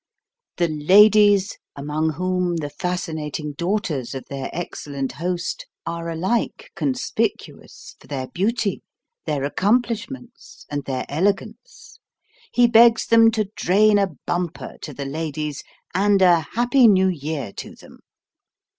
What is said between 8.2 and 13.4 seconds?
beauty, their accomplishments, and their elegance. He begs them